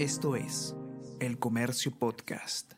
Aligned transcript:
Esto 0.00 0.34
es 0.34 0.74
El 1.20 1.38
Comercio 1.38 1.92
Podcast. 1.92 2.72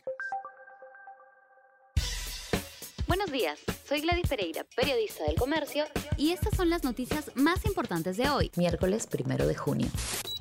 Buenos 3.06 3.30
días, 3.30 3.60
soy 3.88 4.00
Gladys 4.00 4.26
Pereira, 4.28 4.66
periodista 4.74 5.22
del 5.22 5.36
Comercio, 5.36 5.84
y 6.16 6.32
estas 6.32 6.56
son 6.56 6.68
las 6.68 6.82
noticias 6.82 7.30
más 7.36 7.64
importantes 7.64 8.16
de 8.16 8.28
hoy, 8.28 8.50
miércoles 8.56 9.06
primero 9.06 9.46
de 9.46 9.54
junio. 9.54 9.86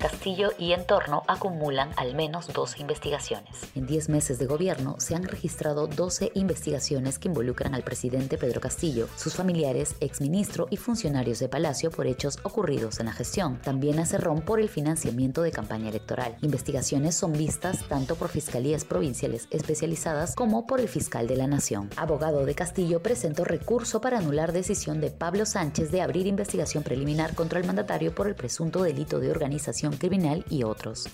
Castillo 0.02 0.50
y 0.58 0.72
entorno 0.72 1.22
acumulan 1.28 1.90
al 1.96 2.16
menos 2.16 2.52
12 2.52 2.80
investigaciones. 2.80 3.70
En 3.76 3.86
10 3.86 4.08
meses 4.08 4.36
de 4.40 4.46
gobierno 4.46 4.96
se 4.98 5.14
han 5.14 5.22
registrado 5.22 5.86
12 5.86 6.32
investigaciones 6.34 7.20
que 7.20 7.28
involucran 7.28 7.72
al 7.76 7.84
presidente 7.84 8.36
Pedro 8.36 8.60
Castillo, 8.60 9.06
sus 9.14 9.36
familiares, 9.36 9.94
exministro 10.00 10.66
y 10.70 10.76
funcionarios 10.76 11.38
de 11.38 11.48
Palacio 11.48 11.92
por 11.92 12.08
hechos 12.08 12.40
ocurridos 12.42 12.98
en 12.98 13.06
la 13.06 13.12
gestión. 13.12 13.60
También 13.62 14.00
a 14.00 14.04
Cerrón 14.04 14.40
por 14.40 14.58
el 14.58 14.68
financiamiento 14.68 15.42
de 15.42 15.52
campaña 15.52 15.90
electoral. 15.90 16.36
Investigaciones 16.40 17.14
son 17.14 17.34
vistas 17.34 17.84
tanto 17.88 18.16
por 18.16 18.28
fiscalías 18.28 18.84
provinciales 18.84 19.46
especializadas 19.52 20.34
como 20.34 20.66
por 20.66 20.80
el 20.80 20.88
fiscal 20.88 21.28
de 21.28 21.36
la 21.36 21.46
Nación. 21.46 21.90
Abogado 21.96 22.44
de 22.44 22.56
Castillo 22.56 23.04
presentó 23.04 23.44
recurso 23.44 24.00
para 24.00 24.18
anular 24.18 24.50
decisión 24.50 25.00
de 25.00 25.12
Pablo 25.12 25.46
Sánchez 25.46 25.92
de 25.92 26.02
abrir 26.02 26.26
investigación 26.26 26.82
preliminar 26.82 27.36
contra 27.36 27.60
el 27.60 27.66
mandatario 27.68 28.12
por 28.12 28.26
el 28.26 28.34
presunto 28.34 28.82
delito 28.82 29.20
de 29.20 29.30
organización 29.30 29.91
criminal 29.98 30.44
y 30.50 30.64
otros. 30.64 31.08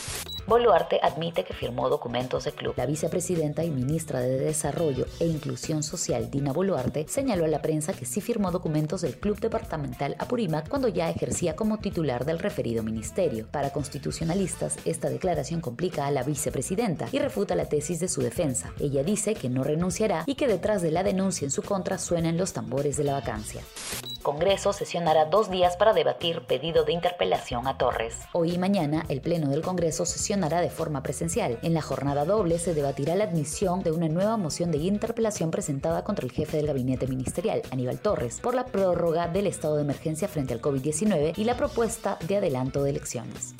Boluarte 0.48 0.98
admite 1.02 1.44
que 1.44 1.52
firmó 1.52 1.90
documentos 1.90 2.44
de 2.44 2.52
club. 2.52 2.72
La 2.78 2.86
vicepresidenta 2.86 3.64
y 3.64 3.70
ministra 3.70 4.20
de 4.20 4.38
Desarrollo 4.38 5.04
e 5.20 5.26
Inclusión 5.26 5.82
Social, 5.82 6.30
Dina 6.30 6.54
Boluarte, 6.54 7.06
señaló 7.06 7.44
a 7.44 7.48
la 7.48 7.60
prensa 7.60 7.92
que 7.92 8.06
sí 8.06 8.22
firmó 8.22 8.50
documentos 8.50 9.02
del 9.02 9.18
Club 9.18 9.38
Departamental 9.40 10.16
Apurímac 10.18 10.66
cuando 10.70 10.88
ya 10.88 11.10
ejercía 11.10 11.54
como 11.54 11.80
titular 11.80 12.24
del 12.24 12.38
referido 12.38 12.82
ministerio. 12.82 13.46
Para 13.50 13.74
constitucionalistas, 13.74 14.78
esta 14.86 15.10
declaración 15.10 15.60
complica 15.60 16.06
a 16.06 16.10
la 16.10 16.22
vicepresidenta 16.22 17.08
y 17.12 17.18
refuta 17.18 17.54
la 17.54 17.66
tesis 17.66 18.00
de 18.00 18.08
su 18.08 18.22
defensa. 18.22 18.72
Ella 18.80 19.02
dice 19.02 19.34
que 19.34 19.50
no 19.50 19.64
renunciará 19.64 20.24
y 20.24 20.36
que 20.36 20.48
detrás 20.48 20.80
de 20.80 20.92
la 20.92 21.02
denuncia 21.02 21.44
en 21.44 21.50
su 21.50 21.60
contra 21.60 21.98
suenan 21.98 22.38
los 22.38 22.54
tambores 22.54 22.96
de 22.96 23.04
la 23.04 23.12
vacancia. 23.12 23.60
Congreso 24.22 24.72
sesionará 24.72 25.26
dos 25.26 25.50
días 25.50 25.76
para 25.76 25.92
debatir 25.92 26.46
pedido 26.46 26.84
de 26.84 26.92
interpelación 26.92 27.66
a 27.66 27.76
Torres. 27.76 28.16
Hoy 28.32 28.52
y 28.52 28.58
mañana, 28.58 29.04
el 29.08 29.20
Pleno 29.20 29.48
del 29.48 29.62
Congreso 29.62 30.06
sesionará 30.06 30.37
de 30.38 30.70
forma 30.70 31.02
presencial. 31.02 31.58
En 31.62 31.74
la 31.74 31.82
jornada 31.82 32.24
doble 32.24 32.58
se 32.58 32.72
debatirá 32.72 33.16
la 33.16 33.24
admisión 33.24 33.82
de 33.82 33.90
una 33.90 34.08
nueva 34.08 34.36
moción 34.36 34.70
de 34.70 34.78
interpelación 34.78 35.50
presentada 35.50 36.04
contra 36.04 36.24
el 36.24 36.32
jefe 36.32 36.56
del 36.56 36.68
gabinete 36.68 37.08
ministerial, 37.08 37.62
Aníbal 37.72 37.98
Torres, 37.98 38.38
por 38.40 38.54
la 38.54 38.66
prórroga 38.66 39.26
del 39.26 39.48
estado 39.48 39.76
de 39.76 39.82
emergencia 39.82 40.28
frente 40.28 40.54
al 40.54 40.62
COVID-19 40.62 41.36
y 41.36 41.44
la 41.44 41.56
propuesta 41.56 42.18
de 42.28 42.36
adelanto 42.36 42.84
de 42.84 42.90
elecciones 42.90 43.54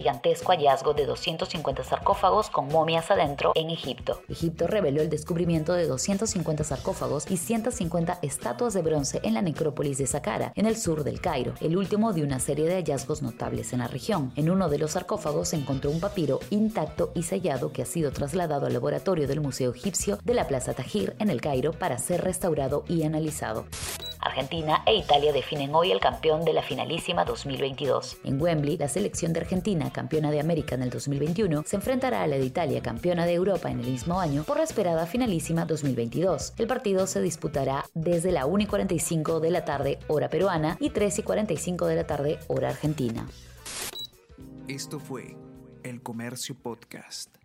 gigantesco 0.00 0.52
hallazgo 0.52 0.94
de 0.94 1.04
250 1.04 1.84
sarcófagos 1.84 2.48
con 2.48 2.68
momias 2.68 3.10
adentro 3.10 3.52
en 3.54 3.68
Egipto. 3.68 4.22
Egipto 4.30 4.66
reveló 4.66 5.02
el 5.02 5.10
descubrimiento 5.10 5.74
de 5.74 5.86
250 5.86 6.64
sarcófagos 6.64 7.30
y 7.30 7.36
150 7.36 8.18
estatuas 8.22 8.72
de 8.72 8.80
bronce 8.80 9.20
en 9.24 9.34
la 9.34 9.42
necrópolis 9.42 9.98
de 9.98 10.06
Saqqara, 10.06 10.52
en 10.56 10.64
el 10.64 10.78
sur 10.78 11.04
del 11.04 11.20
Cairo, 11.20 11.52
el 11.60 11.76
último 11.76 12.14
de 12.14 12.22
una 12.22 12.40
serie 12.40 12.66
de 12.66 12.76
hallazgos 12.76 13.20
notables 13.20 13.74
en 13.74 13.80
la 13.80 13.88
región. 13.88 14.32
En 14.36 14.50
uno 14.50 14.70
de 14.70 14.78
los 14.78 14.92
sarcófagos 14.92 15.48
se 15.48 15.56
encontró 15.56 15.90
un 15.90 16.00
papiro 16.00 16.40
intacto 16.48 17.12
y 17.14 17.24
sellado 17.24 17.70
que 17.70 17.82
ha 17.82 17.86
sido 17.86 18.10
trasladado 18.10 18.66
al 18.66 18.72
laboratorio 18.72 19.28
del 19.28 19.42
Museo 19.42 19.70
Egipcio 19.72 20.18
de 20.24 20.32
la 20.32 20.48
Plaza 20.48 20.72
Tahir 20.72 21.14
en 21.18 21.28
el 21.28 21.42
Cairo 21.42 21.72
para 21.72 21.98
ser 21.98 22.22
restaurado 22.22 22.84
y 22.88 23.02
analizado. 23.02 23.66
Argentina 24.20 24.82
e 24.86 24.94
Italia 24.96 25.32
definen 25.32 25.74
hoy 25.74 25.92
el 25.92 26.00
campeón 26.00 26.44
de 26.44 26.52
la 26.52 26.62
finalísima 26.62 27.24
2022. 27.24 28.18
En 28.24 28.40
Wembley, 28.40 28.76
la 28.76 28.88
selección 28.88 29.32
de 29.32 29.40
Argentina, 29.40 29.90
campeona 29.90 30.30
de 30.30 30.40
América 30.40 30.74
en 30.74 30.82
el 30.82 30.90
2021, 30.90 31.62
se 31.64 31.76
enfrentará 31.76 32.22
a 32.22 32.26
la 32.26 32.36
de 32.36 32.44
Italia, 32.44 32.82
campeona 32.82 33.24
de 33.24 33.34
Europa 33.34 33.70
en 33.70 33.80
el 33.80 33.86
mismo 33.86 34.20
año, 34.20 34.44
por 34.44 34.58
la 34.58 34.64
esperada 34.64 35.06
finalísima 35.06 35.64
2022. 35.64 36.54
El 36.58 36.66
partido 36.66 37.06
se 37.06 37.22
disputará 37.22 37.84
desde 37.94 38.30
la 38.30 38.46
1 38.46 38.64
y 38.64 38.66
45 38.66 39.40
de 39.40 39.50
la 39.50 39.64
tarde, 39.64 39.98
hora 40.08 40.28
peruana, 40.28 40.76
y 40.80 40.90
3 40.90 41.20
y 41.20 41.22
45 41.22 41.86
de 41.86 41.96
la 41.96 42.06
tarde, 42.06 42.38
hora 42.48 42.68
argentina. 42.68 43.26
Esto 44.68 45.00
fue 45.00 45.36
El 45.82 46.02
Comercio 46.02 46.54
Podcast. 46.54 47.39